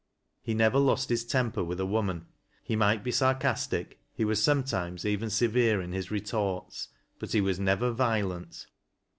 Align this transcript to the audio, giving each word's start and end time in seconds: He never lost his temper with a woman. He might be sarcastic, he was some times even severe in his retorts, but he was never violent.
He 0.41 0.55
never 0.55 0.79
lost 0.79 1.09
his 1.09 1.23
temper 1.23 1.63
with 1.63 1.79
a 1.79 1.85
woman. 1.85 2.25
He 2.63 2.75
might 2.75 3.03
be 3.03 3.11
sarcastic, 3.11 3.99
he 4.15 4.25
was 4.25 4.41
some 4.43 4.63
times 4.63 5.05
even 5.05 5.29
severe 5.29 5.79
in 5.79 5.91
his 5.91 6.09
retorts, 6.09 6.87
but 7.19 7.33
he 7.33 7.39
was 7.41 7.59
never 7.59 7.91
violent. 7.91 8.65